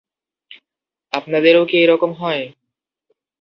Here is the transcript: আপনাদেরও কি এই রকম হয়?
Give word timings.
আপনাদেরও 1.13 1.63
কি 1.65 1.75
এই 1.77 1.87
রকম 1.87 2.11
হয়? 2.13 2.43